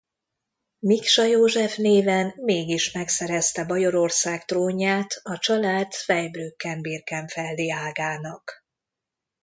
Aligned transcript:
Miksa 0.79 1.23
József 1.25 1.75
néven 1.77 2.33
mégis 2.35 2.91
megszerezte 2.91 3.65
Bajorország 3.65 4.45
trónját 4.45 5.19
a 5.23 5.37
család 5.37 5.91
zweibrücken-birkenfeldi 5.93 7.71
ágának. 7.71 8.63